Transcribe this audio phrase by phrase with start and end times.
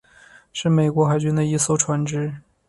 [0.51, 2.33] 是美国海军的一艘船只。